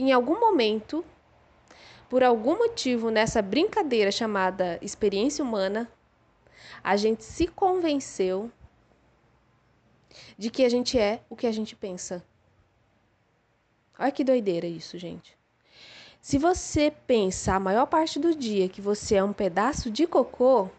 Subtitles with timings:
[0.00, 1.04] em algum momento,
[2.08, 5.90] por algum motivo nessa brincadeira chamada experiência humana,
[6.82, 8.50] a gente se convenceu
[10.38, 12.24] de que a gente é o que a gente pensa.
[13.98, 15.36] Olha que doideira isso, gente.
[16.20, 20.70] Se você pensa a maior parte do dia que você é um pedaço de cocô,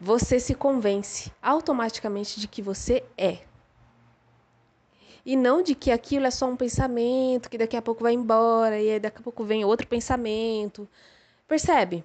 [0.00, 3.49] você se convence automaticamente de que você é.
[5.24, 8.80] E não de que aquilo é só um pensamento, que daqui a pouco vai embora,
[8.80, 10.88] e aí daqui a pouco vem outro pensamento.
[11.46, 12.04] Percebe?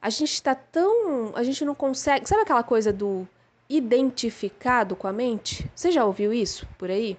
[0.00, 1.32] A gente está tão.
[1.34, 2.28] A gente não consegue.
[2.28, 3.28] Sabe aquela coisa do
[3.68, 5.68] identificado com a mente?
[5.74, 7.16] Você já ouviu isso por aí?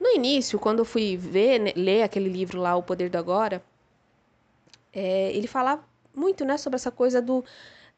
[0.00, 3.62] No início, quando eu fui ver, né, ler aquele livro lá, O Poder do Agora,
[4.92, 7.44] é, ele fala muito né, sobre essa coisa do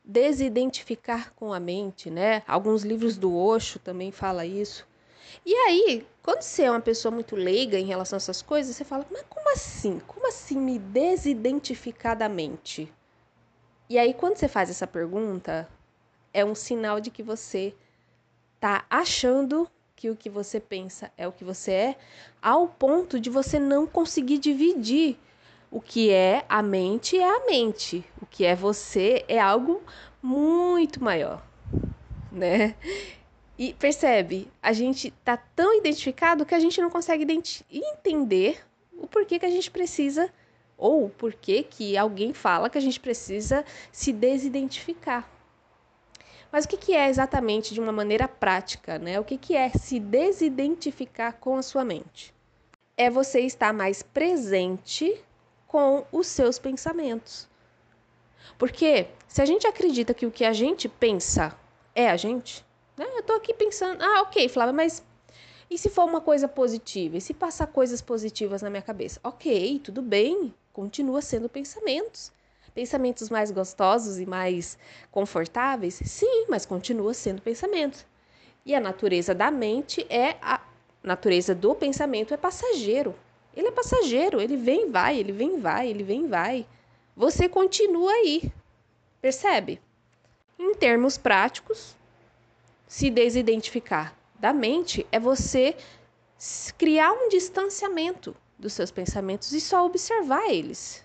[0.03, 2.43] desidentificar com a mente, né?
[2.47, 4.89] Alguns livros do Osho também fala isso.
[5.45, 8.85] E aí, quando você é uma pessoa muito leiga em relação a essas coisas, você
[8.85, 10.01] fala, mas como assim?
[10.07, 12.93] Como assim me desidentificar da mente?
[13.89, 15.69] E aí, quando você faz essa pergunta,
[16.33, 17.75] é um sinal de que você
[18.61, 21.97] tá achando que o que você pensa é o que você é,
[22.41, 25.19] ao ponto de você não conseguir dividir
[25.71, 29.83] o que é a mente é a mente, o que é você é algo
[30.23, 31.43] muito maior,
[32.33, 32.75] né?
[33.61, 37.27] E percebe, a gente tá tão identificado que a gente não consegue
[37.71, 38.65] entender
[38.97, 40.33] o porquê que a gente precisa
[40.79, 45.29] ou por que que alguém fala que a gente precisa se desidentificar.
[46.51, 49.21] Mas o que, que é exatamente de uma maneira prática, né?
[49.21, 52.35] O que, que é se desidentificar com a sua mente?
[52.97, 55.23] É você estar mais presente
[55.67, 57.47] com os seus pensamentos.
[58.57, 61.55] Porque se a gente acredita que o que a gente pensa
[61.95, 62.65] é a gente,
[63.01, 63.07] né?
[63.17, 65.03] Eu tô aqui pensando, ah, ok, Flávia, mas
[65.71, 67.17] e se for uma coisa positiva?
[67.17, 69.19] E se passar coisas positivas na minha cabeça?
[69.25, 72.31] Ok, tudo bem continua sendo pensamentos.
[72.75, 74.77] Pensamentos mais gostosos e mais
[75.11, 75.95] confortáveis?
[75.95, 78.07] Sim, mas continua sendo pensamento.
[78.67, 80.61] E a natureza da mente é a
[81.03, 83.15] natureza do pensamento é passageiro.
[83.57, 86.67] Ele é passageiro, ele vem e vai, ele vem e vai, ele vem e vai.
[87.17, 88.53] Você continua aí.
[89.23, 89.81] Percebe?
[90.59, 91.97] Em termos práticos,
[92.91, 95.77] se desidentificar da mente é você
[96.77, 101.05] criar um distanciamento dos seus pensamentos e só observar eles.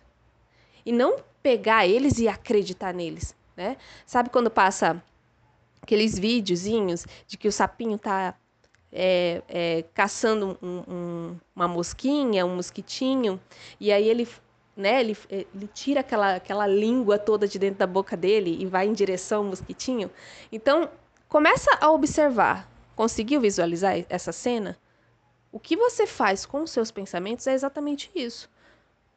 [0.83, 3.77] E não pegar eles e acreditar neles, né?
[4.03, 4.99] Sabe quando passa
[5.79, 8.33] aqueles videozinhos de que o sapinho tá
[8.91, 13.39] é, é, caçando um, um, uma mosquinha, um mosquitinho,
[13.79, 14.27] e aí ele,
[14.75, 18.87] né, ele, ele tira aquela, aquela língua toda de dentro da boca dele e vai
[18.87, 20.09] em direção ao mosquitinho.
[20.51, 20.89] Então,
[21.35, 22.65] começa a observar.
[22.95, 24.79] Conseguiu visualizar essa cena?
[25.51, 28.49] O que você faz com os seus pensamentos é exatamente isso.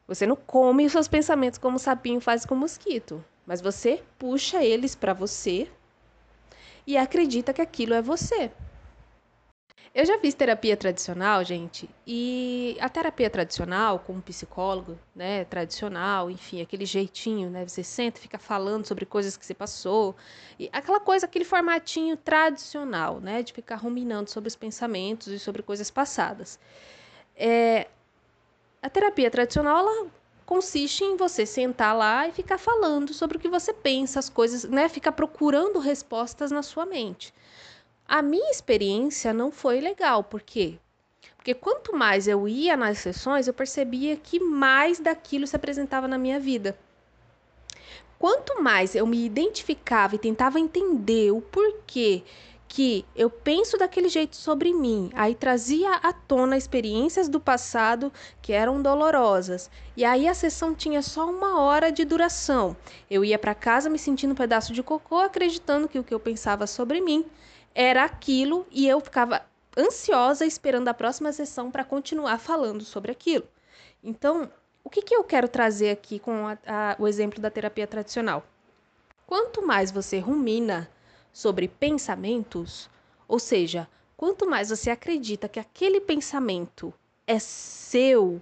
[0.04, 4.02] Você não come os seus pensamentos como o sapinho faz com o mosquito, mas você
[4.18, 5.70] puxa eles para você
[6.84, 8.50] e acredita que aquilo é você.
[9.98, 16.30] Eu já fiz terapia tradicional, gente, e a terapia tradicional, com um psicólogo, né, tradicional,
[16.30, 20.14] enfim, aquele jeitinho, né, você senta fica falando sobre coisas que você passou,
[20.56, 25.64] e aquela coisa, aquele formatinho tradicional, né, de ficar ruminando sobre os pensamentos e sobre
[25.64, 26.60] coisas passadas.
[27.36, 27.88] É,
[28.80, 30.06] a terapia tradicional, ela
[30.46, 34.62] consiste em você sentar lá e ficar falando sobre o que você pensa, as coisas,
[34.62, 37.34] né, ficar procurando respostas na sua mente.
[38.10, 40.78] A minha experiência não foi legal, por quê?
[41.36, 46.16] Porque quanto mais eu ia nas sessões, eu percebia que mais daquilo se apresentava na
[46.16, 46.74] minha vida.
[48.18, 52.22] Quanto mais eu me identificava e tentava entender o porquê
[52.66, 58.54] que eu penso daquele jeito sobre mim, aí trazia à tona experiências do passado que
[58.54, 59.70] eram dolorosas.
[59.94, 62.74] E aí a sessão tinha só uma hora de duração.
[63.10, 66.20] Eu ia para casa me sentindo um pedaço de cocô, acreditando que o que eu
[66.20, 67.26] pensava sobre mim
[67.74, 69.44] era aquilo e eu ficava
[69.76, 73.46] ansiosa esperando a próxima sessão para continuar falando sobre aquilo.
[74.02, 74.50] Então,
[74.82, 78.44] o que, que eu quero trazer aqui com a, a, o exemplo da terapia tradicional?
[79.26, 80.90] Quanto mais você rumina
[81.32, 82.88] sobre pensamentos,
[83.28, 86.92] ou seja, quanto mais você acredita que aquele pensamento
[87.26, 88.40] é seu,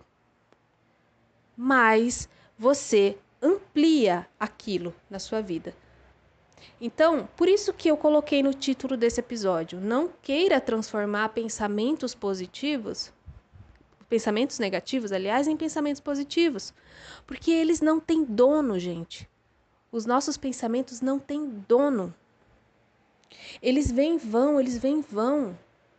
[1.56, 5.74] mais você amplia aquilo na sua vida.
[6.80, 13.12] Então, por isso que eu coloquei no título desse episódio: não queira transformar pensamentos positivos,
[14.08, 16.74] pensamentos negativos, aliás, em pensamentos positivos,
[17.26, 19.28] porque eles não têm dono, gente.
[19.90, 22.14] Os nossos pensamentos não têm dono.
[23.62, 25.58] Eles vêm vão, eles vêm vão.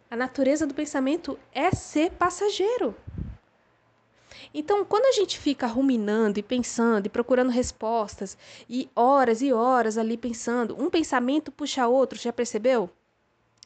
[0.09, 2.95] A natureza do pensamento é ser passageiro.
[4.53, 8.37] Então, quando a gente fica ruminando e pensando e procurando respostas
[8.69, 12.89] e horas e horas ali pensando, um pensamento puxa outro, já percebeu?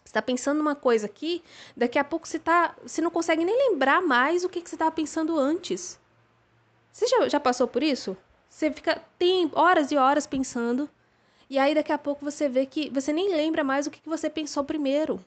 [0.03, 1.43] Você está pensando uma coisa aqui,
[1.75, 4.75] daqui a pouco você, tá, você não consegue nem lembrar mais o que, que você
[4.75, 5.99] estava pensando antes.
[6.91, 8.17] Você já, já passou por isso?
[8.49, 10.89] Você fica tem horas e horas pensando,
[11.49, 14.09] e aí daqui a pouco você vê que você nem lembra mais o que, que
[14.09, 15.23] você pensou primeiro.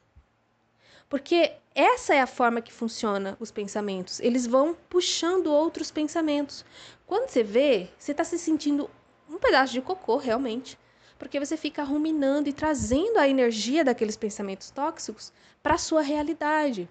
[1.09, 4.21] Porque essa é a forma que funciona os pensamentos.
[4.21, 6.65] Eles vão puxando outros pensamentos.
[7.07, 8.89] Quando você vê, você está se sentindo
[9.29, 10.79] um pedaço de cocô, realmente.
[11.19, 16.89] Porque você fica ruminando e trazendo a energia daqueles pensamentos tóxicos para a sua realidade.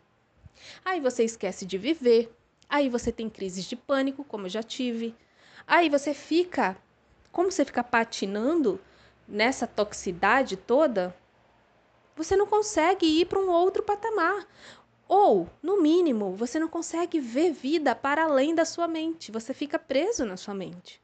[0.84, 2.34] Aí você esquece de viver.
[2.70, 5.16] Aí você tem crises de pânico, como eu já tive.
[5.68, 6.76] Aí você fica,
[7.32, 8.80] como você fica patinando
[9.28, 11.16] nessa toxicidade toda,
[12.16, 14.48] você não consegue ir para um outro patamar.
[15.08, 19.32] Ou, no mínimo, você não consegue ver vida para além da sua mente.
[19.32, 21.02] Você fica preso na sua mente.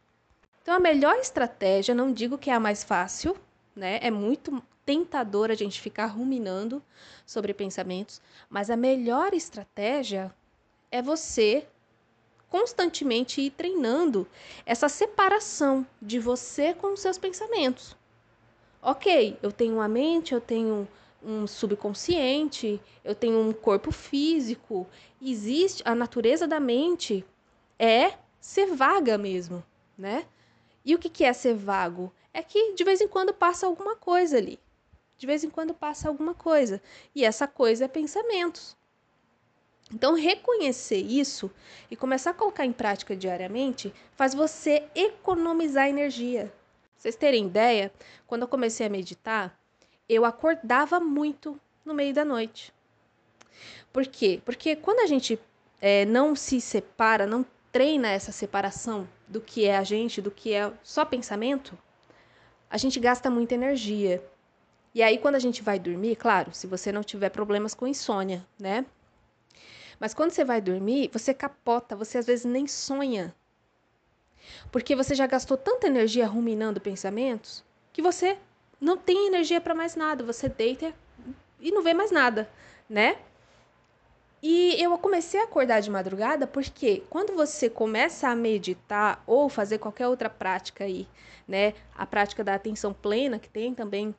[0.62, 3.36] Então, a melhor estratégia, não digo que é a mais fácil,
[3.76, 4.00] né?
[4.02, 6.82] É muito tentador a gente ficar ruminando
[7.26, 10.34] sobre pensamentos, mas a melhor estratégia
[10.92, 11.68] é você
[12.50, 14.28] constantemente ir treinando
[14.66, 17.96] essa separação de você com os seus pensamentos.
[18.82, 20.88] Ok, eu tenho uma mente, eu tenho
[21.22, 24.88] um subconsciente, eu tenho um corpo físico.
[25.22, 27.26] Existe a natureza da mente
[27.78, 29.64] é ser vaga mesmo,
[29.98, 30.26] né?
[30.86, 32.12] E o que, é ser vago?
[32.34, 34.58] É que de vez em quando passa alguma coisa ali.
[35.18, 36.82] De vez em quando passa alguma coisa.
[37.14, 38.78] E essa coisa é pensamentos.
[39.94, 41.52] Então, reconhecer isso
[41.92, 46.54] e começar a colocar em prática diariamente faz você economizar energia.
[47.00, 47.94] Vocês terem ideia,
[48.28, 49.58] quando eu comecei a meditar,
[50.10, 52.74] eu acordava muito no meio da noite.
[53.94, 54.42] Por quê?
[54.44, 55.40] Porque quando a gente
[55.80, 60.54] é, não se separa, não treina essa separação do que é a gente, do que
[60.54, 61.78] é só pensamento,
[62.70, 64.22] a gente gasta muita energia.
[64.94, 68.46] E aí, quando a gente vai dormir, claro, se você não tiver problemas com insônia,
[68.60, 68.86] né?
[69.98, 73.34] Mas quando você vai dormir, você capota, você às vezes nem sonha.
[74.72, 78.38] Porque você já gastou tanta energia ruminando pensamentos que você
[78.80, 80.24] não tem energia para mais nada.
[80.24, 80.94] Você deita
[81.60, 82.50] e não vê mais nada,
[82.90, 83.18] né?
[84.42, 89.80] E eu comecei a acordar de madrugada porque quando você começa a meditar ou fazer
[89.80, 91.06] qualquer outra prática aí,
[91.46, 94.16] né, a prática da atenção plena, que tem também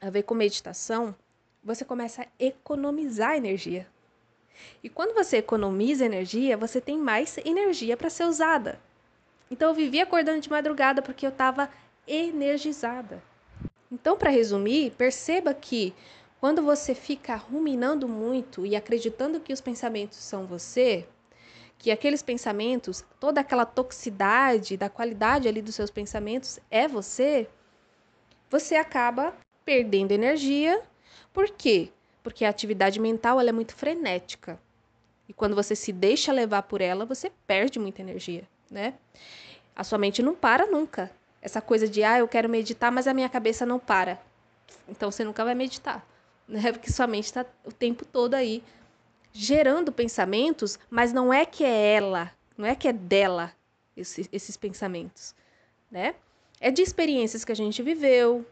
[0.00, 1.14] a ver com meditação,
[1.62, 3.86] você começa a economizar energia.
[4.82, 8.80] E quando você economiza energia, você tem mais energia para ser usada.
[9.50, 11.70] Então eu vivia acordando de madrugada porque eu estava
[12.06, 13.22] energizada.
[13.90, 15.94] Então, para resumir, perceba que
[16.40, 21.06] quando você fica ruminando muito e acreditando que os pensamentos são você,
[21.78, 27.48] que aqueles pensamentos, toda aquela toxicidade da qualidade ali dos seus pensamentos é você,
[28.50, 29.34] você acaba
[29.64, 30.82] perdendo energia.
[31.32, 31.90] Por quê?
[32.22, 34.58] Porque a atividade mental ela é muito frenética.
[35.28, 38.94] E quando você se deixa levar por ela, você perde muita energia, né?
[39.74, 41.10] A sua mente não para nunca.
[41.40, 44.20] Essa coisa de, ah, eu quero meditar, mas a minha cabeça não para.
[44.88, 46.06] Então você nunca vai meditar,
[46.48, 46.72] né?
[46.72, 48.62] Porque sua mente está o tempo todo aí
[49.32, 53.52] gerando pensamentos, mas não é que é ela, não é que é dela
[53.96, 55.34] esses, esses pensamentos,
[55.90, 56.14] né?
[56.58, 58.46] É de experiências que a gente viveu,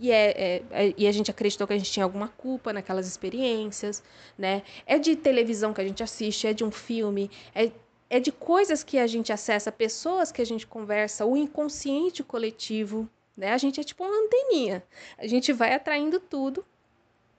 [0.00, 3.06] e, é, é, é, e a gente acreditou que a gente tinha alguma culpa naquelas
[3.06, 4.02] experiências,
[4.38, 4.62] né?
[4.86, 7.70] É de televisão que a gente assiste, é de um filme, é
[8.10, 13.08] é de coisas que a gente acessa, pessoas que a gente conversa, o inconsciente coletivo,
[13.36, 13.52] né?
[13.52, 14.82] A gente é tipo uma anteninha.
[15.16, 16.66] A gente vai atraindo tudo.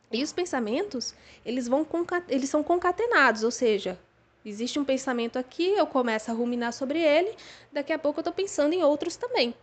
[0.10, 1.13] E os pensamentos,
[1.46, 1.86] eles vão
[2.30, 4.00] eles são concatenados, ou seja,
[4.46, 7.36] existe um pensamento aqui, eu começo a ruminar sobre ele,
[7.72, 9.54] daqui a pouco eu estou pensando em outros também,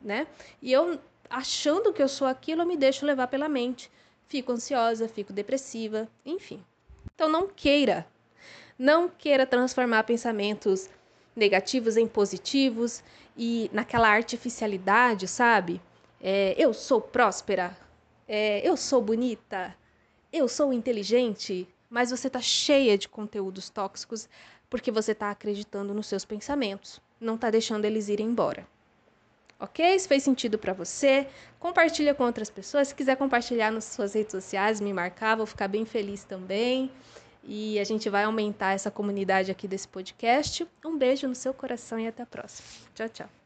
[0.00, 0.26] né?
[0.60, 3.90] E eu achando que eu sou aquilo, eu me deixo levar pela mente.
[4.28, 6.64] Fico ansiosa, fico depressiva, enfim.
[7.14, 8.06] Então não queira
[8.78, 10.88] não queira transformar pensamentos
[11.34, 13.02] negativos em positivos
[13.36, 15.80] e naquela artificialidade, sabe?
[16.20, 17.76] É, eu sou próspera,
[18.28, 19.74] é, eu sou bonita,
[20.32, 24.28] eu sou inteligente, mas você está cheia de conteúdos tóxicos
[24.70, 28.66] porque você está acreditando nos seus pensamentos, não está deixando eles irem embora.
[29.58, 29.96] Ok?
[29.98, 31.28] Se fez sentido para você,
[31.60, 32.88] compartilha com outras pessoas.
[32.88, 36.90] Se quiser compartilhar nas suas redes sociais, me marcar, vou ficar bem feliz também
[37.44, 40.66] e a gente vai aumentar essa comunidade aqui desse podcast.
[40.84, 42.68] Um beijo no seu coração e até a próxima.
[42.94, 43.41] Tchau, tchau.